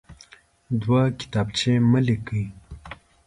دوه 0.81 1.01
کتابچې 1.19 1.73
مه 1.89 1.99
لیکئ. 2.05 2.43